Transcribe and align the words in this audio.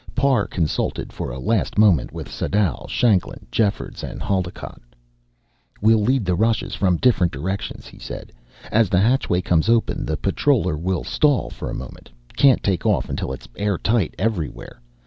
Parr 0.15 0.47
consulted 0.47 1.13
for 1.13 1.29
a 1.29 1.37
last 1.37 1.77
moment 1.77 2.11
with 2.11 2.27
Sadau, 2.27 2.87
Shanklin, 2.87 3.45
Jeffords 3.51 4.03
and 4.03 4.19
Haldocott. 4.19 4.81
"We'll 5.79 6.01
lead 6.01 6.27
rushes 6.27 6.73
from 6.73 6.97
different 6.97 7.31
directions," 7.31 7.85
he 7.85 7.99
said. 7.99 8.31
"As 8.71 8.89
the 8.89 8.99
hatchway 8.99 9.41
comes 9.41 9.69
open, 9.69 10.03
the 10.07 10.17
patroller 10.17 10.75
will 10.75 11.03
stall 11.03 11.51
for 11.51 11.67
the 11.67 11.75
moment 11.75 12.09
can't 12.35 12.63
take 12.63 12.83
off 12.83 13.09
until 13.09 13.31
it's 13.31 13.47
airtight 13.55 14.15
everywhere. 14.17 14.81